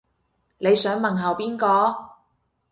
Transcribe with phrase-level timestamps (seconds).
[0.57, 2.15] 你想問候邊個